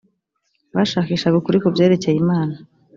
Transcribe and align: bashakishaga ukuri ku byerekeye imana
bashakishaga 0.75 1.35
ukuri 1.37 1.57
ku 1.61 1.67
byerekeye 1.73 2.17
imana 2.23 2.55